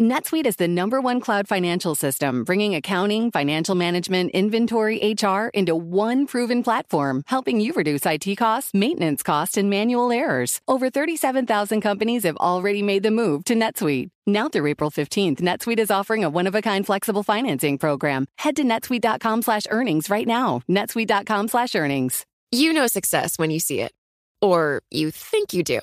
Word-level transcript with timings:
NetSuite 0.00 0.46
is 0.46 0.56
the 0.56 0.66
number 0.66 0.98
one 0.98 1.20
cloud 1.20 1.46
financial 1.46 1.94
system, 1.94 2.42
bringing 2.42 2.74
accounting, 2.74 3.30
financial 3.30 3.74
management, 3.74 4.30
inventory, 4.30 4.96
HR 5.12 5.48
into 5.52 5.76
one 5.76 6.26
proven 6.26 6.62
platform, 6.62 7.22
helping 7.26 7.60
you 7.60 7.74
reduce 7.74 8.06
IT 8.06 8.34
costs, 8.36 8.72
maintenance 8.72 9.22
costs, 9.22 9.58
and 9.58 9.68
manual 9.68 10.10
errors. 10.10 10.62
Over 10.66 10.88
37,000 10.88 11.82
companies 11.82 12.22
have 12.22 12.38
already 12.38 12.82
made 12.82 13.02
the 13.02 13.10
move 13.10 13.44
to 13.44 13.54
NetSuite. 13.54 14.08
Now 14.26 14.48
through 14.48 14.68
April 14.68 14.90
15th, 14.90 15.42
NetSuite 15.42 15.78
is 15.78 15.90
offering 15.90 16.24
a 16.24 16.30
one-of-a-kind 16.30 16.86
flexible 16.86 17.22
financing 17.22 17.76
program. 17.76 18.24
Head 18.38 18.56
to 18.56 18.64
netsuite.com 18.64 19.42
slash 19.42 19.64
earnings 19.68 20.08
right 20.08 20.26
now. 20.26 20.62
netsuite.com 20.66 21.48
slash 21.48 21.74
earnings. 21.74 22.24
You 22.50 22.72
know 22.72 22.86
success 22.86 23.38
when 23.38 23.50
you 23.50 23.60
see 23.60 23.82
it. 23.82 23.92
Or 24.40 24.80
you 24.90 25.10
think 25.10 25.52
you 25.52 25.62
do. 25.62 25.78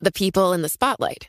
The 0.00 0.12
people 0.12 0.54
in 0.54 0.62
the 0.62 0.70
spotlight 0.70 1.28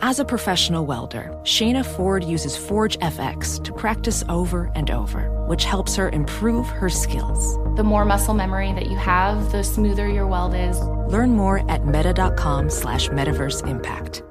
As 0.00 0.20
a 0.20 0.24
professional 0.24 0.86
welder, 0.86 1.36
Shayna 1.42 1.84
Ford 1.84 2.22
uses 2.22 2.56
Forge 2.56 2.96
FX 3.00 3.62
to 3.64 3.72
practice 3.72 4.22
over 4.28 4.70
and 4.76 4.92
over, 4.92 5.44
which 5.46 5.64
helps 5.64 5.96
her 5.96 6.08
improve 6.10 6.68
her 6.68 6.88
skills. 6.88 7.56
The 7.76 7.82
more 7.82 8.04
muscle 8.04 8.32
memory 8.32 8.72
that 8.74 8.88
you 8.88 8.96
have, 8.96 9.50
the 9.50 9.64
smoother 9.64 10.08
your 10.08 10.28
weld 10.28 10.54
is. 10.54 10.78
Learn 11.12 11.30
more 11.30 11.68
at 11.68 11.84
meta.com 11.84 12.70
slash 12.70 13.08
metaverse 13.08 13.66
impact. 13.66 14.22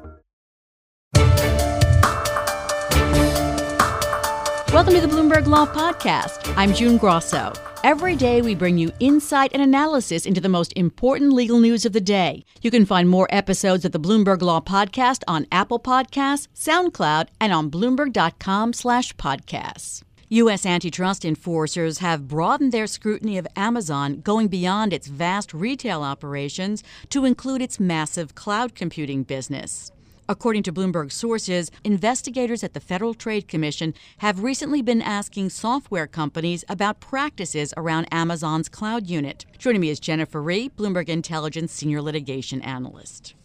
Welcome 4.73 4.93
to 4.93 5.01
the 5.01 5.09
Bloomberg 5.09 5.47
Law 5.47 5.65
Podcast. 5.65 6.53
I'm 6.55 6.73
June 6.73 6.97
Grosso. 6.97 7.51
Every 7.87 8.17
day, 8.17 8.41
we 8.41 8.53
bring 8.53 8.77
you 8.77 8.91
insight 8.99 9.51
and 9.53 9.61
analysis 9.61 10.25
into 10.25 10.41
the 10.41 10.49
most 10.49 10.73
important 10.75 11.31
legal 11.31 11.61
news 11.61 11.85
of 11.85 11.93
the 11.93 12.01
day. 12.01 12.43
You 12.61 12.69
can 12.69 12.85
find 12.85 13.07
more 13.07 13.29
episodes 13.29 13.85
of 13.85 13.93
the 13.93 13.99
Bloomberg 13.99 14.41
Law 14.41 14.59
Podcast 14.59 15.23
on 15.25 15.47
Apple 15.53 15.79
Podcasts, 15.79 16.49
SoundCloud, 16.53 17.29
and 17.39 17.53
on 17.53 17.71
Bloomberg.com/podcasts. 17.71 20.01
U.S. 20.27 20.65
antitrust 20.65 21.23
enforcers 21.23 21.99
have 21.99 22.27
broadened 22.27 22.73
their 22.73 22.87
scrutiny 22.87 23.37
of 23.37 23.47
Amazon, 23.55 24.19
going 24.19 24.49
beyond 24.49 24.91
its 24.91 25.07
vast 25.07 25.53
retail 25.53 26.03
operations 26.03 26.83
to 27.09 27.23
include 27.23 27.61
its 27.61 27.79
massive 27.79 28.35
cloud 28.35 28.75
computing 28.75 29.23
business. 29.23 29.93
According 30.29 30.63
to 30.63 30.73
Bloomberg 30.73 31.09
sources, 31.09 31.71
investigators 31.85 32.61
at 32.61 32.73
the 32.73 32.81
Federal 32.81 33.13
Trade 33.13 33.47
Commission 33.47 33.93
have 34.17 34.43
recently 34.43 34.81
been 34.81 35.01
asking 35.01 35.51
software 35.51 36.05
companies 36.05 36.65
about 36.67 36.99
practices 36.99 37.73
around 37.77 38.09
Amazon's 38.11 38.67
cloud 38.67 39.07
unit. 39.07 39.45
Joining 39.57 39.79
me 39.79 39.89
is 39.89 40.01
Jennifer 40.01 40.41
Rie, 40.41 40.67
Bloomberg 40.67 41.07
Intelligence 41.07 41.71
Senior 41.71 42.01
Litigation 42.01 42.61
Analyst. 42.61 43.35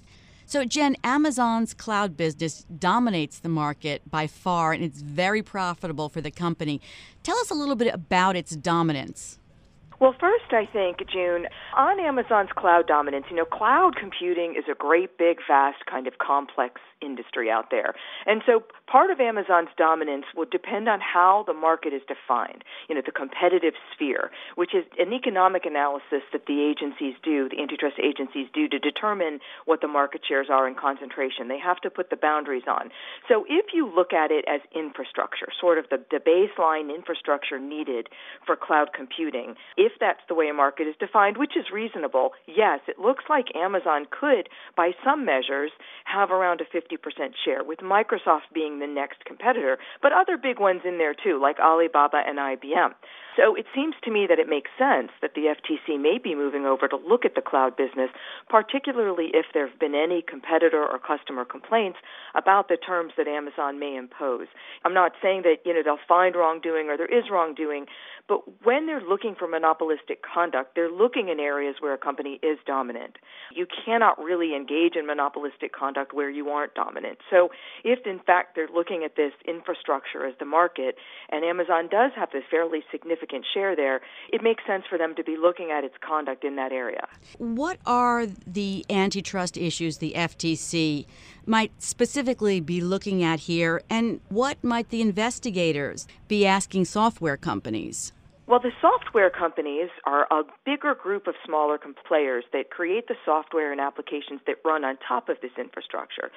So, 0.45 0.65
Jen, 0.65 0.97
Amazon's 1.05 1.73
cloud 1.73 2.17
business 2.17 2.65
dominates 2.65 3.39
the 3.39 3.49
market 3.49 4.03
by 4.11 4.27
far, 4.27 4.73
and 4.73 4.83
it's 4.83 5.03
very 5.03 5.41
profitable 5.41 6.09
for 6.09 6.21
the 6.21 6.33
company. 6.33 6.81
Tell 7.23 7.39
us 7.39 7.51
a 7.51 7.55
little 7.55 7.77
bit 7.77 7.95
about 7.95 8.35
its 8.35 8.57
dominance. 8.57 9.39
Well, 10.03 10.17
first, 10.19 10.51
I 10.51 10.67
think, 10.67 10.99
June, 11.07 11.47
on 11.77 12.01
Amazon's 12.01 12.51
cloud 12.57 12.89
dominance, 12.89 13.27
you 13.31 13.37
know, 13.37 13.45
cloud 13.45 13.95
computing 13.95 14.57
is 14.59 14.65
a 14.69 14.75
great, 14.75 15.17
big, 15.17 15.37
vast, 15.47 15.87
kind 15.89 16.09
of 16.09 16.19
complex 16.19 16.81
industry 17.01 17.51
out 17.51 17.71
there. 17.71 17.95
And 18.27 18.43
so 18.47 18.63
part 18.91 19.11
of 19.11 19.21
Amazon's 19.21 19.71
dominance 19.77 20.25
will 20.35 20.47
depend 20.51 20.89
on 20.89 21.01
how 21.01 21.45
the 21.47 21.53
market 21.53 21.93
is 21.93 22.03
defined, 22.07 22.65
you 22.89 22.95
know, 22.95 23.03
the 23.05 23.13
competitive 23.13 23.75
sphere, 23.93 24.31
which 24.55 24.75
is 24.75 24.85
an 24.99 25.13
economic 25.13 25.67
analysis 25.67 26.23
that 26.33 26.47
the 26.47 26.63
agencies 26.63 27.15
do, 27.23 27.49
the 27.49 27.61
antitrust 27.61 27.97
agencies 28.03 28.47
do 28.53 28.69
to 28.69 28.79
determine 28.79 29.41
what 29.67 29.81
the 29.81 29.89
market 29.89 30.23
shares 30.27 30.49
are 30.51 30.67
in 30.67 30.75
concentration. 30.75 31.49
They 31.49 31.59
have 31.59 31.81
to 31.83 31.91
put 31.91 32.11
the 32.11 32.17
boundaries 32.17 32.65
on. 32.67 32.91
So 33.29 33.45
if 33.49 33.67
you 33.75 33.87
look 33.87 34.13
at 34.13 34.31
it 34.31 34.45
as 34.49 34.61
infrastructure, 34.75 35.49
sort 35.61 35.79
of 35.79 35.87
the, 35.91 35.99
the 36.11 36.19
baseline 36.19 36.95
infrastructure 36.95 37.59
needed 37.59 38.09
for 38.47 38.57
cloud 38.57 38.91
computing, 38.95 39.55
if 39.77 39.92
that's 39.99 40.23
the 40.29 40.35
way 40.35 40.49
a 40.49 40.55
market 40.55 40.87
is 40.87 40.95
defined, 40.99 41.37
which 41.37 41.57
is 41.57 41.73
reasonable, 41.73 42.31
yes, 42.47 42.81
it 42.87 42.99
looks 42.99 43.25
like 43.29 43.55
Amazon 43.57 44.07
could, 44.09 44.49
by 44.77 44.93
some 45.05 45.25
measures, 45.25 45.71
have 46.05 46.31
around 46.31 46.61
a 46.61 46.65
50 46.65 46.93
50% 46.93 47.33
share, 47.45 47.65
with 47.65 47.81
Microsoft 47.81 48.53
being 48.55 48.79
the 48.79 48.87
next 48.87 49.25
competitor, 49.25 49.79
but 50.01 50.13
other 50.13 50.37
big 50.37 50.59
ones 50.59 50.83
in 50.85 50.99
there 50.99 51.15
too, 51.15 51.41
like 51.41 51.59
Alibaba 51.59 52.23
and 52.27 52.39
IBM. 52.39 52.91
So 53.37 53.55
it 53.55 53.65
seems 53.75 53.95
to 54.05 54.11
me 54.11 54.27
that 54.29 54.39
it 54.39 54.49
makes 54.49 54.71
sense 54.79 55.11
that 55.23 55.33
the 55.35 55.55
FTC 55.57 56.01
may 56.01 56.19
be 56.23 56.35
moving 56.35 56.67
over 56.67 56.87
to 56.87 56.97
look 56.97 57.25
at 57.25 57.35
the 57.35 57.41
cloud 57.41 57.77
business, 57.77 58.11
particularly 58.49 59.31
if 59.33 59.47
there 59.55 59.67
have 59.67 59.79
been 59.79 59.95
any 59.95 60.23
competitor 60.23 60.85
or 60.85 60.99
customer 60.99 61.45
complaints 61.45 61.99
about 62.35 62.69
the 62.69 62.77
terms 62.77 63.13
that 63.17 63.27
Amazon 63.27 63.79
may 63.79 63.97
impose. 63.97 64.49
I'm 64.85 64.93
not 64.93 65.13
saying 65.23 65.43
that, 65.43 65.65
you 65.65 65.73
know, 65.73 65.83
they'll 65.83 66.07
find 66.07 66.35
wrongdoing 66.37 66.89
or 66.89 66.99
there 66.99 67.07
is 67.07 67.25
wrongdoing, 67.31 67.87
but 68.29 68.43
when 68.65 68.87
they're 68.87 69.01
looking 69.01 69.35
for 69.35 69.49
monopolistic 69.73 70.21
conduct, 70.23 70.75
they're 70.75 70.91
looking 70.91 71.29
in 71.29 71.41
areas 71.41 71.77
where 71.81 71.95
a 71.95 71.99
company 71.99 72.39
is 72.43 72.59
dominant. 72.67 73.17
You 73.55 73.67
cannot 73.85 74.19
really 74.23 74.55
engage 74.55 74.97
in 74.97 75.07
monopolistic 75.07 75.73
conduct 75.73 76.13
where 76.13 76.31
you 76.31 76.49
aren't 76.49 76.75
dominant. 76.75 77.19
So 77.31 77.49
if 77.85 78.07
in 78.07 78.19
fact 78.19 78.55
they're 78.55 78.69
looking 78.73 79.03
at 79.05 79.17
this 79.17 79.33
infrastructure 79.47 80.27
as 80.27 80.35
the 80.39 80.45
market 80.45 80.97
and 81.31 81.45
Amazon 81.45 81.89
does 81.91 82.13
have 82.17 82.31
this 82.33 82.43
fairly 82.51 82.81
significant 82.91 83.45
share 83.53 83.75
there, 83.75 84.01
it 84.33 84.43
makes 84.43 84.63
sense 84.67 84.85
for 84.89 84.99
them 84.99 85.15
to 85.17 85.25
be 85.25 85.37
looking 85.37 85.71
at 85.71 85.85
its 85.85 85.95
conduct 86.07 86.45
in 86.45 86.57
that 86.57 86.73
area. 86.73 87.07
What 87.39 87.79
are 87.87 88.27
the 88.27 88.85
antitrust 88.91 89.57
issues 89.57 89.99
the 89.99 90.13
FTC 90.15 91.07
might 91.47 91.73
specifically 91.83 92.61
be 92.61 92.81
looking 92.81 93.23
at 93.25 93.41
here, 93.41 93.83
and 93.91 94.21
what 94.29 94.63
might 94.63 94.91
the 94.91 95.01
investigators 95.01 96.07
be 96.29 96.47
asking 96.47 96.85
software 96.85 97.37
companies? 97.37 98.13
Well, 98.45 98.59
the 98.59 98.73
software 98.81 99.31
companies 99.31 99.89
are 100.05 100.27
a 100.31 100.43
bigger 100.67 100.95
group 100.95 101.29
of 101.29 101.35
smaller 101.47 101.79
players 102.07 102.45
that 102.53 102.71
create 102.71 103.07
the 103.07 103.15
software 103.25 103.71
and 103.71 103.81
applications 103.81 104.41
that 104.47 104.57
run 104.65 104.85
on 104.85 104.99
top 105.07 105.29
of 105.29 105.37
this 105.41 105.53
infrastructure. 105.57 106.31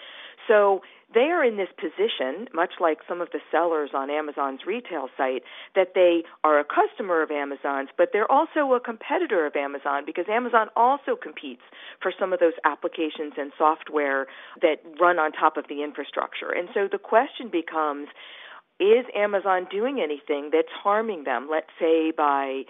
So 0.48 0.82
they 1.14 1.32
are 1.32 1.44
in 1.44 1.58
this 1.58 1.70
position, 1.76 2.48
much 2.54 2.74
like 2.80 3.00
some 3.10 3.22
of 3.22 3.30
the 3.32 3.40
sellers 3.52 3.90
on 3.96 4.12
Amazon's 4.12 4.62
retail 4.68 5.10
site, 5.18 5.42
that 5.74 5.94
they 5.96 6.24
are 6.44 6.60
a 6.60 6.64
customer 6.64 7.24
of 7.24 7.32
Amazon's, 7.32 7.90
but 7.98 8.10
they're 8.14 8.32
also 8.32 8.74
a 8.74 8.80
competitor 8.80 9.46
of 9.48 9.56
Amazon 9.56 10.04
because 10.06 10.26
Amazon 10.30 10.68
also 10.76 11.16
competes 11.16 11.64
for 12.02 12.14
some 12.18 12.34
of 12.34 12.40
those 12.40 12.54
applications 12.66 13.34
and 13.38 13.52
software 13.58 14.28
that 14.62 14.78
run 15.02 15.18
on 15.18 15.32
top 15.32 15.58
of 15.58 15.66
the 15.70 15.84
infrastructure. 15.84 16.52
And 16.52 16.70
so 16.72 16.88
the 16.92 17.00
question 17.00 17.50
becomes, 17.52 18.10
is 18.80 19.06
Amazon 19.16 19.68
doing 19.72 20.00
anything 20.02 20.50
that's 20.52 20.72
harming 20.84 21.24
them? 21.24 21.48
Let's 21.50 21.70
say 21.80 22.12
by 22.12 22.64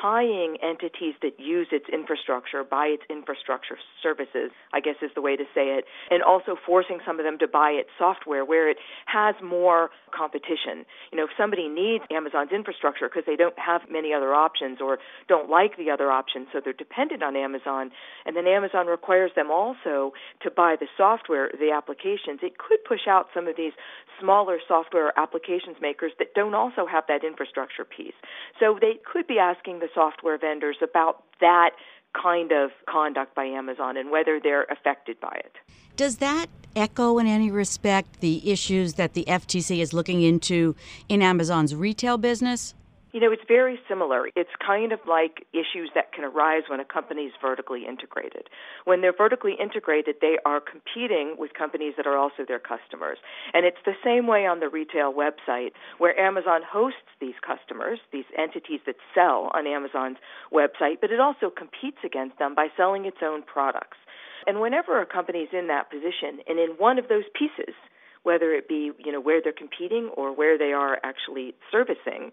tying 0.00 0.56
entities 0.62 1.14
that 1.22 1.38
use 1.38 1.68
its 1.72 1.86
infrastructure, 1.92 2.64
buy 2.64 2.86
its 2.86 3.02
infrastructure 3.10 3.76
services, 4.02 4.50
I 4.72 4.80
guess 4.80 4.96
is 5.02 5.10
the 5.14 5.20
way 5.20 5.36
to 5.36 5.44
say 5.54 5.76
it, 5.76 5.84
and 6.10 6.22
also 6.22 6.56
forcing 6.66 6.98
some 7.04 7.18
of 7.18 7.24
them 7.24 7.38
to 7.38 7.48
buy 7.48 7.70
its 7.70 7.90
software 7.98 8.44
where 8.44 8.70
it 8.70 8.78
has 9.06 9.34
more 9.42 9.90
competition. 10.14 10.84
You 11.10 11.18
know, 11.18 11.24
if 11.24 11.30
somebody 11.36 11.68
needs 11.68 12.04
Amazon's 12.10 12.52
infrastructure 12.52 13.08
because 13.08 13.24
they 13.26 13.36
don't 13.36 13.58
have 13.58 13.82
many 13.90 14.12
other 14.12 14.34
options 14.34 14.80
or 14.80 14.98
don't 15.28 15.50
like 15.50 15.76
the 15.76 15.90
other 15.90 16.10
options, 16.10 16.48
so 16.52 16.60
they're 16.62 16.72
dependent 16.72 17.22
on 17.22 17.36
Amazon, 17.36 17.90
and 18.24 18.36
then 18.36 18.46
Amazon 18.46 18.86
requires 18.86 19.30
them 19.36 19.50
also 19.50 20.12
to 20.42 20.50
buy 20.50 20.76
the 20.78 20.86
software, 20.96 21.50
the 21.58 21.70
applications, 21.70 22.40
it 22.42 22.58
could 22.58 22.82
push 22.84 23.06
out 23.08 23.26
some 23.34 23.46
of 23.46 23.56
these 23.56 23.72
smaller 24.20 24.58
software 24.66 25.12
applications 25.18 25.76
makers 25.80 26.12
that 26.18 26.34
don't 26.34 26.54
also 26.54 26.86
have 26.86 27.04
that 27.08 27.24
infrastructure 27.24 27.84
piece. 27.84 28.14
So 28.60 28.78
they 28.80 28.98
could 29.04 29.26
be 29.26 29.38
asking 29.38 29.80
the 29.82 29.88
software 29.94 30.38
vendors 30.38 30.76
about 30.80 31.24
that 31.40 31.72
kind 32.14 32.52
of 32.52 32.70
conduct 32.88 33.34
by 33.34 33.44
Amazon 33.44 33.96
and 33.96 34.10
whether 34.10 34.38
they're 34.40 34.64
affected 34.64 35.18
by 35.20 35.40
it. 35.44 35.56
Does 35.96 36.18
that 36.18 36.46
echo 36.76 37.18
in 37.18 37.26
any 37.26 37.50
respect 37.50 38.20
the 38.20 38.50
issues 38.50 38.94
that 38.94 39.14
the 39.14 39.24
FTC 39.24 39.80
is 39.80 39.92
looking 39.92 40.22
into 40.22 40.76
in 41.08 41.20
Amazon's 41.20 41.74
retail 41.74 42.16
business? 42.16 42.74
You 43.12 43.20
know, 43.20 43.30
it's 43.30 43.44
very 43.46 43.78
similar. 43.88 44.28
It's 44.34 44.50
kind 44.64 44.90
of 44.90 45.00
like 45.06 45.44
issues 45.52 45.90
that 45.94 46.12
can 46.14 46.24
arise 46.24 46.62
when 46.68 46.80
a 46.80 46.84
company 46.84 47.24
is 47.24 47.34
vertically 47.42 47.84
integrated. 47.86 48.48
When 48.86 49.02
they're 49.02 49.12
vertically 49.12 49.52
integrated, 49.60 50.16
they 50.22 50.38
are 50.46 50.60
competing 50.60 51.36
with 51.36 51.52
companies 51.52 51.92
that 51.98 52.06
are 52.06 52.16
also 52.16 52.44
their 52.48 52.58
customers. 52.58 53.18
And 53.52 53.66
it's 53.66 53.84
the 53.84 54.00
same 54.02 54.26
way 54.26 54.46
on 54.46 54.60
the 54.60 54.68
retail 54.70 55.12
website 55.12 55.72
where 55.98 56.18
Amazon 56.18 56.62
hosts 56.66 57.12
these 57.20 57.36
customers, 57.46 57.98
these 58.12 58.24
entities 58.36 58.80
that 58.86 58.96
sell 59.14 59.50
on 59.52 59.66
Amazon's 59.66 60.16
website, 60.50 61.02
but 61.02 61.12
it 61.12 61.20
also 61.20 61.50
competes 61.50 61.98
against 62.04 62.38
them 62.38 62.54
by 62.54 62.68
selling 62.78 63.04
its 63.04 63.18
own 63.22 63.42
products. 63.42 63.98
And 64.46 64.58
whenever 64.58 65.02
a 65.02 65.06
company 65.06 65.40
is 65.40 65.50
in 65.52 65.68
that 65.68 65.90
position 65.90 66.40
and 66.48 66.58
in 66.58 66.70
one 66.78 66.98
of 66.98 67.08
those 67.08 67.28
pieces, 67.38 67.74
whether 68.22 68.52
it 68.52 68.68
be, 68.68 68.90
you 69.04 69.12
know, 69.12 69.20
where 69.20 69.40
they're 69.42 69.52
competing 69.52 70.10
or 70.16 70.34
where 70.34 70.56
they 70.58 70.72
are 70.72 70.98
actually 71.02 71.54
servicing, 71.70 72.30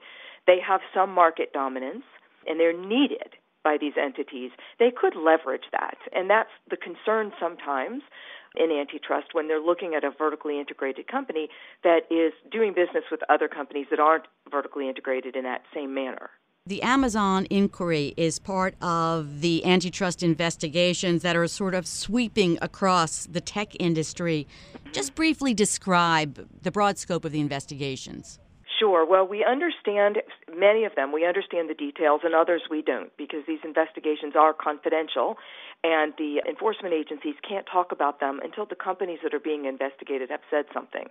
they 0.48 0.58
have 0.66 0.82
some 0.94 1.12
market 1.12 1.52
dominance 1.54 2.04
and 2.48 2.60
they're 2.60 2.78
needed 2.78 3.36
by 3.64 3.78
these 3.80 3.94
entities, 4.02 4.52
they 4.80 4.90
could 4.90 5.16
leverage 5.16 5.66
that. 5.72 5.98
And 6.14 6.30
that's 6.30 6.50
the 6.70 6.78
concern 6.78 7.32
sometimes 7.40 8.04
in 8.56 8.72
antitrust 8.72 9.28
when 9.34 9.48
they're 9.48 9.62
looking 9.62 9.94
at 9.96 10.04
a 10.04 10.12
vertically 10.18 10.60
integrated 10.60 11.08
company 11.08 11.50
that 11.84 12.02
is 12.10 12.34
doing 12.52 12.74
business 12.74 13.04
with 13.12 13.20
other 13.30 13.48
companies 13.48 13.88
that 13.92 14.00
aren't 14.00 14.26
vertically 14.50 14.88
integrated 14.88 15.36
in 15.36 15.44
that 15.44 15.62
same 15.74 15.94
manner. 15.94 16.30
The 16.69 16.83
Amazon 16.83 17.48
inquiry 17.50 18.13
is 18.16 18.38
part 18.38 18.75
of 18.80 19.42
the 19.42 19.66
antitrust 19.66 20.21
investigations 20.21 21.24
that 21.24 21.36
are 21.36 21.48
sort 21.48 21.74
of 21.74 21.88
sweeping 21.88 22.60
across 22.62 23.25
the 23.25 23.42
tech 23.42 23.75
industry. 23.80 24.45
Just 24.92 25.16
briefly 25.16 25.56
describe 25.56 26.48
the 26.62 26.69
broad 26.69 27.00
scope 27.00 27.25
of 27.25 27.31
the 27.31 27.39
investigations. 27.39 28.38
Sure. 28.77 29.04
Well, 29.04 29.27
we 29.27 29.44
understand 29.44 30.19
many 30.56 30.86
of 30.86 30.94
them. 30.94 31.12
We 31.12 31.25
understand 31.25 31.71
the 31.71 31.74
details, 31.74 32.21
and 32.24 32.36
others 32.36 32.62
we 32.69 32.83
don't 32.83 33.10
because 33.18 33.39
these 33.48 33.62
investigations 33.63 34.36
are 34.38 34.54
confidential, 34.54 35.38
and 35.84 36.14
the 36.18 36.42
enforcement 36.48 36.94
agencies 36.94 37.36
can't 37.48 37.66
talk 37.72 37.94
about 37.94 38.20
them 38.20 38.40
until 38.44 38.66
the 38.66 38.76
companies 38.76 39.20
that 39.24 39.34
are 39.34 39.40
being 39.40 39.64
investigated 39.64 40.30
have 40.30 40.42
said 40.52 40.66
something. 40.74 41.08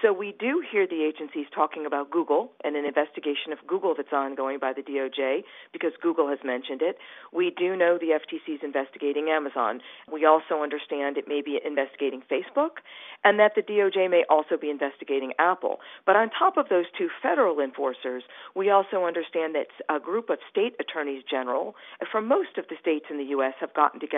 So 0.00 0.12
we 0.12 0.36
do 0.38 0.62
hear 0.62 0.86
the 0.86 1.02
agencies 1.02 1.46
talking 1.52 1.86
about 1.86 2.10
Google 2.10 2.52
and 2.62 2.76
an 2.76 2.84
investigation 2.84 3.52
of 3.52 3.58
Google 3.66 3.94
that's 3.96 4.12
ongoing 4.12 4.60
by 4.60 4.72
the 4.74 4.82
DOJ 4.82 5.42
because 5.72 5.90
Google 6.00 6.28
has 6.28 6.38
mentioned 6.44 6.82
it. 6.82 6.98
We 7.32 7.50
do 7.50 7.74
know 7.74 7.98
the 7.98 8.14
FTC 8.14 8.54
is 8.54 8.60
investigating 8.62 9.28
Amazon. 9.28 9.80
We 10.10 10.24
also 10.24 10.62
understand 10.62 11.18
it 11.18 11.26
may 11.26 11.42
be 11.42 11.58
investigating 11.64 12.22
Facebook, 12.30 12.78
and 13.24 13.40
that 13.40 13.52
the 13.56 13.62
DOJ 13.62 14.08
may 14.08 14.22
also 14.30 14.56
be 14.56 14.70
investigating 14.70 15.32
Apple. 15.40 15.78
But 16.06 16.14
on 16.14 16.30
top 16.30 16.56
of 16.56 16.68
those 16.68 16.86
two 16.96 17.08
federal 17.20 17.58
enforcers, 17.58 18.22
we 18.54 18.70
also 18.70 19.04
understand 19.04 19.56
that 19.56 19.66
a 19.88 19.98
group 19.98 20.30
of 20.30 20.38
state 20.48 20.74
attorneys 20.78 21.24
general 21.28 21.74
from 22.10 22.28
most 22.28 22.56
of 22.56 22.66
the 22.68 22.76
states 22.80 23.06
in 23.10 23.18
the 23.18 23.34
U.S. 23.34 23.54
have 23.58 23.74
gotten 23.74 23.98
together 23.98 24.11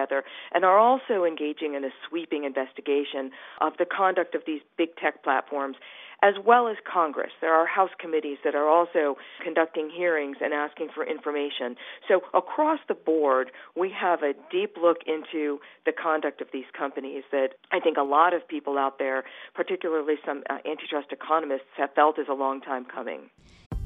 and 0.52 0.64
are 0.64 0.78
also 0.78 1.24
engaging 1.24 1.74
in 1.74 1.84
a 1.84 1.90
sweeping 2.08 2.44
investigation 2.44 3.30
of 3.60 3.74
the 3.78 3.84
conduct 3.84 4.34
of 4.34 4.42
these 4.46 4.60
big 4.76 4.96
tech 4.96 5.22
platforms 5.22 5.76
as 6.24 6.34
well 6.42 6.68
as 6.68 6.76
Congress. 6.90 7.32
There 7.42 7.52
are 7.52 7.66
House 7.66 7.90
committees 7.98 8.38
that 8.44 8.54
are 8.54 8.66
also 8.68 9.16
conducting 9.42 9.90
hearings 9.90 10.38
and 10.40 10.54
asking 10.54 10.88
for 10.94 11.04
information. 11.04 11.76
So 12.08 12.22
across 12.32 12.80
the 12.88 12.94
board, 12.94 13.50
we 13.76 13.90
have 13.90 14.22
a 14.22 14.32
deep 14.50 14.76
look 14.80 14.98
into 15.06 15.60
the 15.84 15.92
conduct 15.92 16.40
of 16.40 16.48
these 16.50 16.64
companies 16.76 17.24
that 17.30 17.50
I 17.70 17.78
think 17.78 17.98
a 17.98 18.02
lot 18.02 18.32
of 18.32 18.48
people 18.48 18.78
out 18.78 18.98
there, 18.98 19.24
particularly 19.54 20.14
some 20.24 20.44
uh, 20.48 20.58
antitrust 20.64 21.12
economists, 21.12 21.68
have 21.76 21.92
felt 21.92 22.18
is 22.18 22.26
a 22.30 22.34
long 22.34 22.62
time 22.62 22.86
coming. 22.86 23.28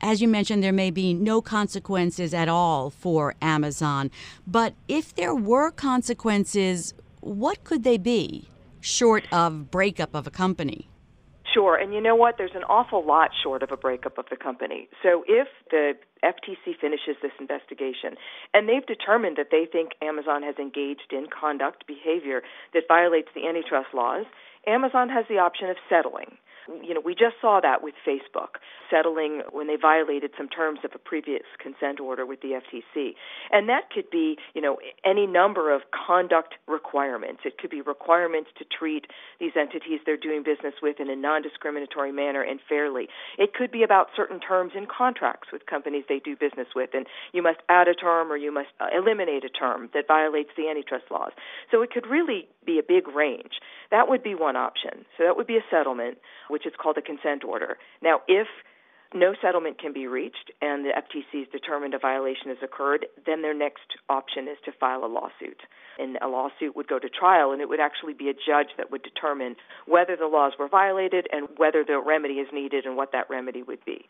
as 0.00 0.22
you 0.22 0.28
mentioned, 0.28 0.62
there 0.62 0.72
may 0.72 0.90
be 0.90 1.12
no 1.14 1.40
consequences 1.40 2.32
at 2.32 2.48
all 2.48 2.90
for 2.90 3.34
Amazon. 3.42 4.10
But 4.46 4.74
if 4.88 5.14
there 5.14 5.34
were 5.34 5.70
consequences, 5.70 6.94
what 7.20 7.64
could 7.64 7.84
they 7.84 7.98
be, 7.98 8.48
short 8.80 9.24
of 9.32 9.70
breakup 9.70 10.14
of 10.14 10.26
a 10.26 10.30
company? 10.30 10.88
Sure, 11.52 11.74
and 11.74 11.92
you 11.92 12.00
know 12.00 12.14
what? 12.14 12.36
There's 12.38 12.54
an 12.54 12.62
awful 12.64 13.04
lot 13.04 13.30
short 13.42 13.62
of 13.64 13.72
a 13.72 13.76
breakup 13.76 14.18
of 14.18 14.26
the 14.30 14.36
company. 14.36 14.88
So 15.02 15.24
if 15.26 15.48
the 15.70 15.94
FTC 16.22 16.78
finishes 16.80 17.16
this 17.22 17.32
investigation 17.40 18.14
and 18.54 18.68
they've 18.68 18.86
determined 18.86 19.36
that 19.36 19.48
they 19.50 19.66
think 19.70 19.92
Amazon 20.00 20.42
has 20.44 20.54
engaged 20.58 21.10
in 21.10 21.26
conduct 21.26 21.86
behavior 21.88 22.42
that 22.72 22.84
violates 22.86 23.28
the 23.34 23.48
antitrust 23.48 23.88
laws, 23.92 24.26
Amazon 24.66 25.08
has 25.08 25.24
the 25.28 25.38
option 25.38 25.68
of 25.70 25.76
settling 25.88 26.38
you 26.82 26.94
know, 26.94 27.00
we 27.04 27.14
just 27.14 27.36
saw 27.40 27.60
that 27.60 27.82
with 27.82 27.94
Facebook 28.06 28.60
settling 28.90 29.42
when 29.52 29.66
they 29.66 29.76
violated 29.76 30.32
some 30.36 30.48
terms 30.48 30.80
of 30.84 30.90
a 30.94 30.98
previous 30.98 31.42
consent 31.58 32.00
order 32.00 32.26
with 32.26 32.40
the 32.40 32.60
FTC. 32.60 33.14
And 33.50 33.68
that 33.68 33.90
could 33.90 34.10
be, 34.10 34.36
you 34.54 34.60
know, 34.60 34.78
any 35.04 35.26
number 35.26 35.74
of 35.74 35.82
conduct 35.90 36.54
requirements. 36.66 37.42
It 37.44 37.58
could 37.58 37.70
be 37.70 37.80
requirements 37.80 38.50
to 38.58 38.64
treat 38.64 39.06
these 39.38 39.52
entities 39.58 40.00
they're 40.04 40.16
doing 40.16 40.42
business 40.42 40.74
with 40.82 41.00
in 41.00 41.08
a 41.08 41.16
non-discriminatory 41.16 42.12
manner 42.12 42.42
and 42.42 42.60
fairly. 42.68 43.08
It 43.38 43.54
could 43.54 43.70
be 43.70 43.82
about 43.82 44.08
certain 44.16 44.40
terms 44.40 44.72
in 44.76 44.86
contracts 44.86 45.48
with 45.52 45.66
companies 45.66 46.04
they 46.08 46.18
do 46.18 46.36
business 46.36 46.68
with 46.74 46.90
and 46.94 47.06
you 47.32 47.42
must 47.42 47.58
add 47.68 47.88
a 47.88 47.94
term 47.94 48.32
or 48.32 48.36
you 48.36 48.52
must 48.52 48.68
eliminate 48.94 49.44
a 49.44 49.48
term 49.48 49.90
that 49.94 50.06
violates 50.06 50.50
the 50.56 50.68
antitrust 50.68 51.04
laws. 51.10 51.32
So 51.70 51.82
it 51.82 51.90
could 51.90 52.06
really 52.06 52.48
be 52.70 52.78
a 52.78 52.86
big 52.86 53.08
range. 53.08 53.54
That 53.90 54.08
would 54.08 54.22
be 54.22 54.34
one 54.34 54.56
option. 54.56 55.04
So 55.16 55.24
that 55.24 55.36
would 55.36 55.46
be 55.46 55.56
a 55.56 55.66
settlement, 55.70 56.18
which 56.48 56.66
is 56.66 56.72
called 56.80 56.98
a 56.98 57.02
consent 57.02 57.42
order. 57.44 57.78
Now, 58.02 58.20
if 58.28 58.46
no 59.12 59.34
settlement 59.42 59.80
can 59.80 59.92
be 59.92 60.06
reached 60.06 60.52
and 60.62 60.84
the 60.84 60.90
FTC 60.90 61.40
has 61.40 61.48
determined 61.50 61.94
a 61.94 61.98
violation 61.98 62.48
has 62.48 62.58
occurred, 62.62 63.06
then 63.26 63.42
their 63.42 63.54
next 63.54 63.98
option 64.08 64.46
is 64.46 64.56
to 64.64 64.72
file 64.78 65.04
a 65.04 65.10
lawsuit. 65.10 65.60
And 65.98 66.16
a 66.22 66.28
lawsuit 66.28 66.76
would 66.76 66.86
go 66.86 66.98
to 67.00 67.08
trial, 67.08 67.50
and 67.52 67.60
it 67.60 67.68
would 67.68 67.80
actually 67.80 68.14
be 68.14 68.28
a 68.28 68.32
judge 68.32 68.68
that 68.78 68.90
would 68.90 69.02
determine 69.02 69.56
whether 69.86 70.16
the 70.16 70.28
laws 70.28 70.52
were 70.58 70.68
violated 70.68 71.26
and 71.32 71.48
whether 71.56 71.82
the 71.84 72.00
remedy 72.00 72.34
is 72.34 72.48
needed 72.52 72.86
and 72.86 72.96
what 72.96 73.10
that 73.12 73.28
remedy 73.28 73.62
would 73.62 73.84
be. 73.84 74.06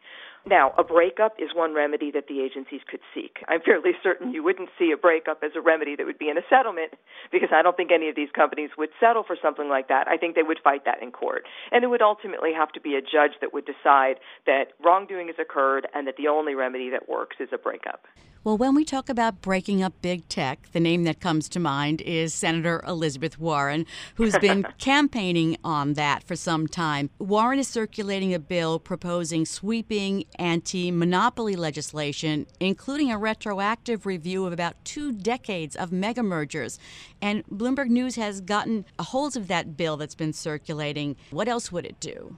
Now, 0.46 0.72
a 0.78 0.84
breakup 0.84 1.34
is 1.38 1.50
one 1.54 1.74
remedy 1.74 2.10
that 2.12 2.26
the 2.26 2.40
agencies 2.40 2.80
could 2.88 3.00
seek. 3.14 3.44
I'm 3.48 3.60
fairly 3.60 3.92
certain 4.02 4.32
you 4.32 4.42
wouldn't 4.42 4.70
see 4.78 4.90
a 4.90 4.96
breakup 4.96 5.42
as 5.44 5.52
a 5.54 5.60
remedy 5.60 5.96
that 5.96 6.06
would 6.06 6.18
be 6.18 6.30
in 6.30 6.38
a 6.38 6.42
settlement 6.48 6.94
because 7.30 7.50
I 7.52 7.62
don't 7.62 7.76
think 7.76 7.92
any 7.92 8.08
of 8.08 8.16
these 8.16 8.30
companies 8.34 8.70
would 8.78 8.88
settle 8.98 9.22
for 9.22 9.36
something 9.40 9.68
like 9.68 9.88
that. 9.88 10.08
I 10.08 10.16
think 10.16 10.36
they 10.36 10.42
would 10.42 10.58
fight 10.64 10.86
that 10.86 11.02
in 11.02 11.12
court. 11.12 11.44
And 11.72 11.84
it 11.84 11.88
would 11.88 12.02
ultimately 12.02 12.52
have 12.56 12.72
to 12.72 12.80
be 12.80 12.94
a 12.94 13.02
judge 13.02 13.36
that 13.42 13.52
would 13.52 13.66
decide 13.66 14.16
that 14.46 14.72
wrongdoing 14.82 15.26
has 15.26 15.36
occurred 15.38 15.86
and 15.94 16.06
that 16.06 16.16
the 16.16 16.28
only 16.28 16.54
remedy 16.54 16.88
that 16.90 17.08
works 17.08 17.36
is 17.38 17.50
a 17.52 17.58
breakup. 17.58 18.06
Well, 18.42 18.56
when 18.56 18.74
we 18.74 18.86
talk 18.86 19.10
about 19.10 19.42
breaking 19.42 19.82
up 19.82 20.00
big 20.00 20.26
tech, 20.30 20.72
the 20.72 20.80
name 20.80 21.04
that 21.04 21.20
comes 21.20 21.46
to 21.50 21.60
mind 21.60 22.00
is 22.00 22.32
Senator 22.32 22.82
Elizabeth 22.88 23.38
Warren, 23.38 23.84
who's 24.14 24.38
been 24.38 24.64
campaigning 24.78 25.58
on 25.62 25.92
that 25.92 26.22
for 26.22 26.34
some 26.34 26.66
time. 26.66 27.10
Warren 27.18 27.58
is 27.58 27.68
circulating 27.68 28.32
a 28.32 28.38
bill 28.38 28.78
proposing 28.78 29.44
sweeping 29.44 30.24
anti 30.38 30.90
monopoly 30.90 31.56
legislation, 31.56 32.46
including 32.58 33.10
a 33.10 33.18
retroactive 33.18 34.06
review 34.06 34.46
of 34.46 34.52
about 34.52 34.82
two 34.84 35.12
decades 35.12 35.76
of 35.76 35.92
mega 35.92 36.22
mergers. 36.22 36.78
And 37.20 37.44
Bloomberg 37.46 37.88
News 37.88 38.16
has 38.16 38.40
gotten 38.40 38.84
a 38.98 39.02
hold 39.02 39.36
of 39.36 39.48
that 39.48 39.76
bill 39.76 39.96
that's 39.96 40.14
been 40.14 40.32
circulating. 40.32 41.16
What 41.30 41.48
else 41.48 41.70
would 41.70 41.84
it 41.84 42.00
do? 42.00 42.36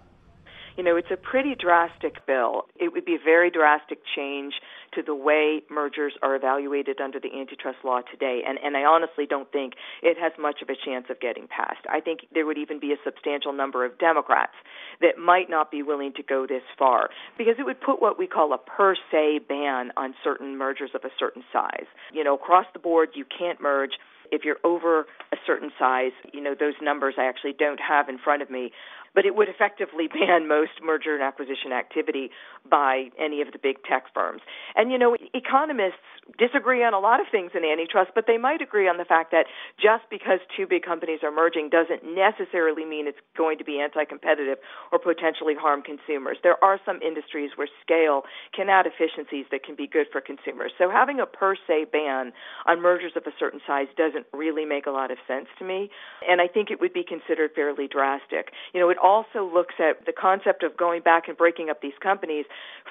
You 0.77 0.83
know, 0.83 0.97
it's 0.97 1.11
a 1.11 1.17
pretty 1.17 1.55
drastic 1.55 2.27
bill. 2.27 2.65
It 2.77 2.93
would 2.93 3.05
be 3.05 3.15
a 3.15 3.23
very 3.23 3.51
drastic 3.51 3.99
change 4.17 4.55
to 4.95 5.03
the 5.03 5.15
way 5.15 5.63
mergers 5.71 6.15
are 6.23 6.35
evaluated 6.35 7.01
under 7.01 7.21
the 7.21 7.29
antitrust 7.39 7.79
law 7.85 8.01
today. 8.11 8.43
And, 8.47 8.59
and 8.63 8.77
I 8.77 8.85
honestly 8.85 9.27
don't 9.27 9.51
think 9.53 9.75
it 10.03 10.17
has 10.21 10.33
much 10.39 10.63
of 10.63 10.69
a 10.69 10.75
chance 10.77 11.07
of 11.11 11.21
getting 11.21 11.47
passed. 11.47 11.85
I 11.91 12.01
think 12.01 12.21
there 12.33 12.47
would 12.47 12.59
even 12.59 12.81
be 12.81 12.93
a 12.93 12.97
substantial 13.05 13.53
number 13.53 13.85
of 13.85 13.99
Democrats 13.99 14.55
that 15.01 15.19
might 15.19 15.51
not 15.51 15.71
be 15.71 15.83
willing 15.83 16.13
to 16.15 16.23
go 16.23 16.47
this 16.47 16.63
far 16.79 17.11
because 17.37 17.55
it 17.59 17.65
would 17.65 17.81
put 17.81 18.01
what 18.01 18.19
we 18.19 18.27
call 18.27 18.53
a 18.53 18.59
per 18.59 18.95
se 19.11 19.41
ban 19.49 19.93
on 19.97 20.15
certain 20.25 20.57
mergers 20.57 20.91
of 20.95 21.05
a 21.05 21.11
certain 21.19 21.45
size. 21.53 21.87
You 22.13 22.25
know, 22.25 22.35
across 22.35 22.67
the 22.73 22.79
board, 22.79 23.11
you 23.15 23.25
can't 23.25 23.61
merge 23.61 23.93
if 24.33 24.45
you're 24.45 24.59
over 24.65 25.07
a 25.31 25.37
certain 25.47 25.71
size, 25.79 26.13
you 26.33 26.41
know, 26.41 26.55
those 26.59 26.75
numbers 26.83 27.15
I 27.19 27.27
actually 27.27 27.53
don't 27.53 27.81
have 27.81 28.09
in 28.09 28.19
front 28.19 28.43
of 28.43 28.51
me, 28.51 28.73
but 29.15 29.27
it 29.27 29.35
would 29.37 29.49
effectively 29.49 30.09
ban 30.13 30.49
most 30.49 30.81
merger 30.83 31.15
and 31.15 31.23
acquisition 31.23 31.73
activity 31.73 32.31
by 32.69 33.11
any 33.21 33.43
of 33.43 33.53
the 33.53 33.59
big 33.59 33.77
tech 33.85 34.05
firms. 34.15 34.41
And 34.75 34.91
you 34.91 34.99
know, 34.99 35.17
economists 35.35 36.01
disagree 36.39 36.85
on 36.85 36.95
a 36.95 37.01
lot 37.01 37.21
of 37.21 37.27
things 37.31 37.51
in 37.55 37.65
antitrust, 37.65 38.13
but 38.15 38.25
they 38.27 38.39
might 38.39 38.63
agree 38.63 38.89
on 38.89 38.97
the 38.97 39.05
fact 39.05 39.33
that 39.33 39.47
just 39.77 40.05
because 40.09 40.39
two 40.57 40.67
big 40.67 40.83
companies 40.83 41.21
are 41.23 41.33
merging 41.33 41.69
doesn't 41.69 42.03
necessarily 42.07 42.85
mean 42.85 43.07
it's 43.07 43.21
going 43.37 43.59
to 43.59 43.65
be 43.65 43.81
anti-competitive 43.81 44.59
or 44.93 44.99
potentially 44.99 45.55
harm 45.59 45.83
consumers. 45.83 46.39
There 46.43 46.63
are 46.63 46.79
some 46.87 47.03
industries 47.03 47.51
where 47.57 47.69
scale 47.83 48.23
can 48.55 48.69
add 48.71 48.87
efficiencies 48.87 49.47
that 49.51 49.65
can 49.65 49.75
be 49.75 49.87
good 49.87 50.07
for 50.11 50.21
consumers. 50.21 50.73
So 50.79 50.89
having 50.91 51.21
a 51.21 51.27
per 51.27 51.57
se 51.67 51.87
ban 51.93 52.33
on 52.67 52.81
mergers 52.81 53.13
of 53.17 53.27
a 53.27 53.35
certain 53.39 53.61
size 53.67 53.89
doesn't 53.97 54.22
really 54.33 54.65
make 54.65 54.87
a 54.87 54.91
lot 54.91 55.11
of 55.11 55.19
sense 55.27 55.47
to 55.59 55.65
me, 55.65 55.91
and 56.29 56.41
I 56.41 56.49
think 56.49 56.71
it 56.71 56.81
would 56.81 56.93
be 56.93 57.05
considered 57.05 57.51
fairly 57.55 57.89
drastic. 57.89 58.53
You 58.73 58.81
know, 58.81 58.91
it 58.91 58.99
also 58.99 59.45
looks 59.45 59.75
at 59.79 60.07
the 60.07 60.13
concept 60.13 60.63
of 60.63 60.77
going 60.77 61.03
back 61.03 61.29
and 61.29 61.37
breaking 61.37 61.71
up 61.71 61.81
these 61.81 61.97
companies. 62.03 62.45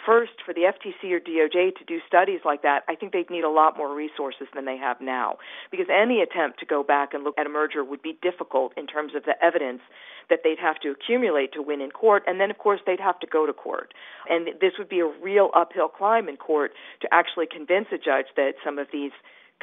First, 0.05 0.33
for 0.45 0.53
the 0.53 0.61
FTC 0.61 1.11
or 1.11 1.19
DOJ 1.19 1.75
to 1.77 1.83
do 1.85 1.99
studies 2.07 2.41
like 2.45 2.61
that, 2.63 2.83
I 2.87 2.95
think 2.95 3.13
they'd 3.13 3.29
need 3.29 3.43
a 3.43 3.49
lot 3.49 3.77
more 3.77 3.93
resources 3.93 4.47
than 4.53 4.65
they 4.65 4.77
have 4.77 5.01
now. 5.01 5.37
Because 5.69 5.87
any 5.91 6.21
attempt 6.21 6.59
to 6.59 6.65
go 6.65 6.83
back 6.83 7.13
and 7.13 7.23
look 7.23 7.35
at 7.37 7.45
a 7.45 7.49
merger 7.49 7.83
would 7.83 8.01
be 8.01 8.17
difficult 8.21 8.73
in 8.77 8.87
terms 8.87 9.13
of 9.15 9.23
the 9.23 9.35
evidence 9.43 9.81
that 10.29 10.39
they'd 10.43 10.59
have 10.59 10.79
to 10.79 10.91
accumulate 10.91 11.53
to 11.53 11.61
win 11.61 11.81
in 11.81 11.91
court. 11.91 12.23
And 12.25 12.39
then, 12.39 12.49
of 12.49 12.57
course, 12.57 12.79
they'd 12.85 12.99
have 12.99 13.19
to 13.19 13.27
go 13.27 13.45
to 13.45 13.53
court. 13.53 13.93
And 14.29 14.47
this 14.59 14.73
would 14.77 14.89
be 14.89 14.99
a 14.99 15.11
real 15.21 15.49
uphill 15.55 15.89
climb 15.89 16.29
in 16.29 16.37
court 16.37 16.71
to 17.01 17.07
actually 17.11 17.47
convince 17.51 17.87
a 17.91 17.97
judge 17.97 18.27
that 18.35 18.53
some 18.63 18.79
of 18.79 18.87
these 18.91 19.11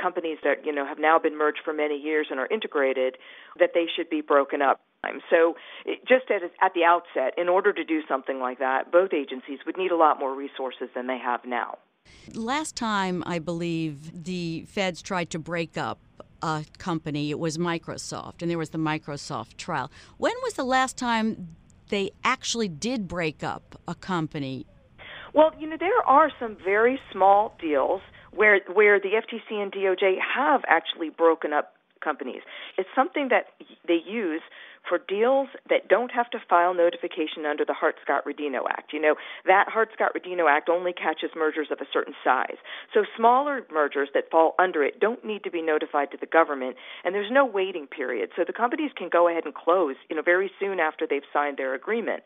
companies 0.01 0.39
that 0.45 0.65
you 0.65 0.73
know 0.73 0.87
have 0.87 0.99
now 0.99 1.19
been 1.19 1.37
merged 1.37 1.61
for 1.65 1.73
many 1.73 1.97
years 1.97 2.29
and 2.31 2.39
are 2.39 2.49
integrated 2.51 3.17
that 3.59 3.71
they 3.75 3.87
should 3.97 4.09
be 4.09 4.21
broken 4.21 4.63
up 4.63 4.81
so, 5.31 5.55
just 6.07 6.31
at, 6.31 6.43
at 6.61 6.75
the 6.75 6.85
outset, 6.85 7.35
in 7.39 7.49
order 7.49 7.73
to 7.73 7.85
do 7.85 8.01
something 8.09 8.41
like 8.41 8.59
that, 8.59 8.91
both 8.91 9.13
agencies 9.13 9.61
would 9.65 9.77
need 9.77 9.91
a 9.91 9.97
lot 9.97 10.19
more 10.19 10.35
resources 10.35 10.89
than 10.95 11.07
they 11.07 11.19
have 11.19 11.45
now. 11.45 11.79
Last 12.35 12.75
time, 12.75 13.23
I 13.27 13.39
believe, 13.39 14.25
the 14.25 14.65
feds 14.69 15.03
tried 15.03 15.31
to 15.31 15.39
break 15.39 15.77
up 15.77 16.01
a 16.43 16.65
company, 16.79 17.31
it 17.31 17.39
was 17.39 17.59
Microsoft, 17.59 18.43
and 18.43 18.51
there 18.51 18.59
was 18.59 18.71
the 18.71 18.79
Microsoft 18.79 19.57
trial. 19.57 19.91
When 20.19 20.35
was 20.43 20.55
the 20.55 20.65
last 20.65 20.97
time 20.97 21.57
they 21.89 22.11
actually 22.23 22.69
did 22.69 23.09
break 23.09 23.43
up 23.43 23.81
a 23.89 23.95
company? 23.95 24.67
Well, 25.35 25.53
you 25.59 25.69
know, 25.69 25.77
there 25.79 26.03
are 26.07 26.31
some 26.41 26.57
very 26.65 27.01
small 27.13 27.57
deals 27.61 28.01
where 28.35 28.61
where 28.73 29.01
the 29.01 29.11
FTC 29.11 29.63
and 29.63 29.73
DOJ 29.73 30.17
have 30.37 30.63
actually 30.69 31.11
broken 31.11 31.53
up 31.53 31.75
companies. 32.03 32.43
It's 32.77 32.89
something 32.95 33.29
that 33.29 33.47
they 33.87 33.99
use 34.07 34.43
for 34.89 34.99
deals 34.99 35.49
that 35.69 35.89
don't 35.89 36.11
have 36.13 36.31
to 36.31 36.39
file 36.49 36.73
notification 36.73 37.45
under 37.45 37.65
the 37.65 37.75
Hart-Scott-Rodino 37.75 38.61
Act. 38.71 38.93
You 38.93 39.01
know, 39.01 39.17
that 39.45 39.67
Hart-Scott-Rodino 39.69 40.49
Act 40.49 40.69
only 40.69 40.93
catches 40.93 41.31
mergers 41.37 41.69
of 41.71 41.81
a 41.81 41.85
certain 41.93 42.15
size. 42.25 42.57
So 42.95 43.05
smaller 43.17 43.67
mergers 43.71 44.09
that 44.15 44.31
fall 44.31 44.55
under 44.59 44.83
it 44.83 45.01
don't 45.01 45.25
need 45.25 45.45
to 45.45 45.51
be 45.51 45.61
notified 45.61 46.11
to 46.13 46.17
the 46.17 46.27
government, 46.27 46.77
and 47.05 47.15
there's 47.15 47.31
no 47.31 47.45
waiting 47.45 47.87
period. 47.87 48.31
So 48.37 48.45
the 48.47 48.53
companies 48.53 48.93
can 48.97 49.09
go 49.11 49.29
ahead 49.29 49.45
and 49.45 49.55
close, 49.55 49.97
you 50.09 50.17
know, 50.17 50.23
very 50.23 50.51
soon 50.59 50.81
after 50.81 51.07
they've 51.07 51.23
signed 51.33 51.59
their 51.59 51.75
agreement. 51.75 52.23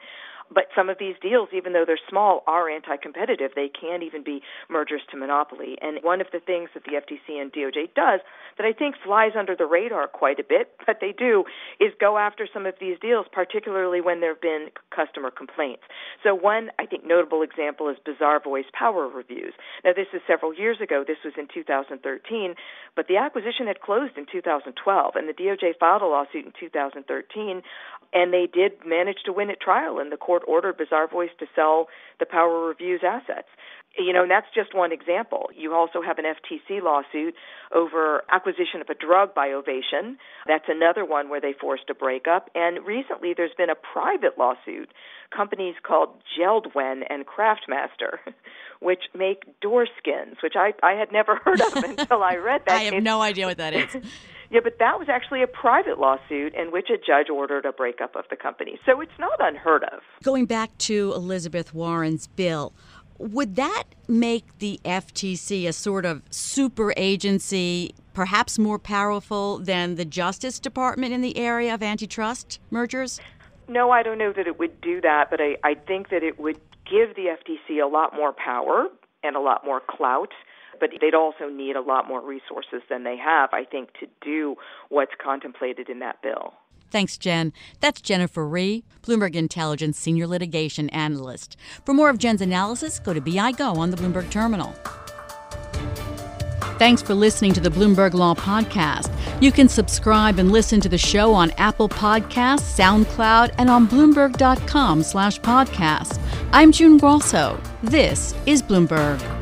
But 0.52 0.66
some 0.74 0.88
of 0.90 0.98
these 0.98 1.14
deals, 1.22 1.48
even 1.54 1.72
though 1.72 1.84
they're 1.86 1.98
small, 2.08 2.42
are 2.46 2.68
anti-competitive. 2.68 3.52
They 3.54 3.68
can 3.68 4.02
even 4.02 4.24
be 4.24 4.42
mergers 4.68 5.02
to 5.10 5.16
monopoly. 5.16 5.78
And 5.80 6.02
one 6.02 6.20
of 6.20 6.26
the 6.32 6.40
things 6.40 6.70
that 6.74 6.84
the 6.84 6.92
FTC 6.92 7.40
and 7.40 7.52
DOJ 7.52 7.94
does 7.94 8.20
that 8.58 8.66
I 8.66 8.72
think 8.72 8.96
flies 9.02 9.32
under 9.38 9.56
the 9.56 9.66
radar 9.66 10.08
quite 10.08 10.38
a 10.38 10.44
bit, 10.44 10.72
but 10.86 10.98
they 11.00 11.12
do, 11.16 11.44
is 11.80 11.92
go 11.98 12.18
after 12.18 12.46
some 12.52 12.66
of 12.66 12.74
these 12.80 12.98
deals, 13.00 13.26
particularly 13.32 14.00
when 14.00 14.20
there 14.20 14.34
have 14.34 14.42
been 14.42 14.68
customer 14.94 15.30
complaints. 15.30 15.82
So 16.22 16.34
one, 16.34 16.70
I 16.78 16.86
think, 16.86 17.06
notable 17.06 17.42
example 17.42 17.88
is 17.88 17.96
Bizarre 18.04 18.32
Bazaarvoice 18.40 18.72
Power 18.72 19.08
Reviews. 19.08 19.54
Now, 19.84 19.92
this 19.94 20.06
is 20.12 20.20
several 20.26 20.54
years 20.54 20.78
ago. 20.80 21.04
This 21.06 21.18
was 21.24 21.34
in 21.36 21.48
2013, 21.52 22.54
but 22.94 23.08
the 23.08 23.16
acquisition 23.16 23.66
had 23.66 23.80
closed 23.80 24.16
in 24.16 24.26
2012, 24.30 25.16
and 25.16 25.28
the 25.28 25.32
DOJ 25.32 25.78
filed 25.78 26.02
a 26.02 26.06
lawsuit 26.06 26.46
in 26.46 26.52
2013, 26.58 27.62
and 28.12 28.32
they 28.32 28.46
did 28.52 28.72
manage 28.86 29.22
to 29.24 29.32
win 29.32 29.50
at 29.50 29.60
trial, 29.60 29.98
in 29.98 30.10
the 30.10 30.16
court 30.16 30.41
ordered 30.46 30.78
Bazaarvoice 30.78 31.36
to 31.38 31.46
sell 31.54 31.88
the 32.18 32.26
Power 32.26 32.68
Reviews 32.68 33.02
assets 33.04 33.48
you 33.98 34.12
know, 34.12 34.22
and 34.22 34.30
that's 34.30 34.46
just 34.54 34.74
one 34.74 34.92
example. 34.92 35.50
You 35.54 35.74
also 35.74 36.00
have 36.02 36.18
an 36.18 36.24
FTC 36.24 36.82
lawsuit 36.82 37.34
over 37.74 38.22
acquisition 38.30 38.80
of 38.80 38.88
a 38.88 38.94
drug 38.94 39.34
by 39.34 39.52
Ovation. 39.52 40.18
That's 40.46 40.64
another 40.68 41.04
one 41.04 41.28
where 41.28 41.40
they 41.40 41.52
forced 41.58 41.90
a 41.90 41.94
breakup. 41.94 42.50
And 42.54 42.84
recently 42.86 43.34
there's 43.36 43.54
been 43.56 43.70
a 43.70 43.74
private 43.74 44.38
lawsuit, 44.38 44.90
companies 45.34 45.74
called 45.82 46.10
Jeld-Wen 46.38 47.02
and 47.08 47.26
Craftmaster, 47.26 48.18
which 48.80 49.02
make 49.14 49.60
door 49.60 49.86
skins, 49.98 50.36
which 50.42 50.54
I, 50.56 50.72
I 50.82 50.92
had 50.92 51.12
never 51.12 51.36
heard 51.44 51.60
of 51.60 51.76
until 51.84 52.22
I 52.22 52.36
read 52.36 52.62
that. 52.66 52.74
I 52.74 52.84
have 52.84 53.02
no 53.02 53.20
idea 53.20 53.46
what 53.46 53.58
that 53.58 53.74
is. 53.74 53.96
Yeah, 54.52 54.60
but 54.62 54.78
that 54.80 54.98
was 54.98 55.08
actually 55.08 55.42
a 55.42 55.46
private 55.46 55.98
lawsuit 55.98 56.54
in 56.54 56.70
which 56.72 56.90
a 56.90 56.98
judge 56.98 57.30
ordered 57.30 57.64
a 57.64 57.72
breakup 57.72 58.14
of 58.14 58.26
the 58.28 58.36
company. 58.36 58.78
So 58.84 59.00
it's 59.00 59.18
not 59.18 59.40
unheard 59.40 59.82
of. 59.84 60.00
Going 60.22 60.44
back 60.44 60.76
to 60.78 61.12
Elizabeth 61.14 61.72
Warren's 61.72 62.26
bill, 62.26 62.74
would 63.16 63.56
that 63.56 63.84
make 64.08 64.58
the 64.58 64.78
FTC 64.84 65.66
a 65.66 65.72
sort 65.72 66.04
of 66.04 66.22
super 66.28 66.92
agency, 66.98 67.94
perhaps 68.12 68.58
more 68.58 68.78
powerful 68.78 69.58
than 69.58 69.94
the 69.94 70.04
Justice 70.04 70.60
Department 70.60 71.14
in 71.14 71.22
the 71.22 71.34
area 71.38 71.72
of 71.72 71.82
antitrust 71.82 72.60
mergers? 72.70 73.20
No, 73.68 73.90
I 73.90 74.02
don't 74.02 74.18
know 74.18 74.34
that 74.34 74.46
it 74.46 74.58
would 74.58 74.78
do 74.82 75.00
that, 75.00 75.30
but 75.30 75.40
I, 75.40 75.56
I 75.64 75.74
think 75.74 76.10
that 76.10 76.22
it 76.22 76.38
would 76.38 76.60
give 76.84 77.16
the 77.16 77.34
FTC 77.38 77.82
a 77.82 77.86
lot 77.86 78.14
more 78.14 78.34
power 78.34 78.88
and 79.22 79.34
a 79.34 79.40
lot 79.40 79.64
more 79.64 79.80
clout 79.80 80.32
but 80.80 80.90
they'd 81.00 81.14
also 81.14 81.48
need 81.48 81.76
a 81.76 81.80
lot 81.80 82.06
more 82.06 82.20
resources 82.20 82.82
than 82.88 83.04
they 83.04 83.16
have, 83.16 83.50
I 83.52 83.64
think, 83.64 83.90
to 84.00 84.06
do 84.20 84.56
what's 84.88 85.12
contemplated 85.22 85.88
in 85.88 85.98
that 86.00 86.22
bill. 86.22 86.54
Thanks, 86.90 87.16
Jen. 87.16 87.54
That's 87.80 88.02
Jennifer 88.02 88.46
Rie, 88.46 88.84
Bloomberg 89.02 89.34
Intelligence 89.34 89.98
Senior 89.98 90.26
Litigation 90.26 90.90
Analyst. 90.90 91.56
For 91.86 91.94
more 91.94 92.10
of 92.10 92.18
Jen's 92.18 92.42
analysis, 92.42 92.98
go 92.98 93.14
to 93.14 93.20
BI 93.20 93.52
Go 93.52 93.76
on 93.76 93.90
the 93.90 93.96
Bloomberg 93.96 94.30
Terminal. 94.30 94.74
Thanks 96.78 97.00
for 97.00 97.14
listening 97.14 97.52
to 97.54 97.60
the 97.60 97.70
Bloomberg 97.70 98.12
Law 98.12 98.34
Podcast. 98.34 99.10
You 99.40 99.52
can 99.52 99.68
subscribe 99.68 100.38
and 100.38 100.50
listen 100.50 100.80
to 100.80 100.88
the 100.88 100.98
show 100.98 101.32
on 101.32 101.52
Apple 101.52 101.88
Podcasts, 101.88 102.76
SoundCloud, 102.76 103.54
and 103.56 103.70
on 103.70 103.86
Bloomberg.com 103.86 105.02
slash 105.02 105.40
podcasts. 105.40 106.20
I'm 106.52 106.72
June 106.72 106.98
Grosso. 106.98 107.60
This 107.82 108.34
is 108.46 108.62
Bloomberg. 108.62 109.41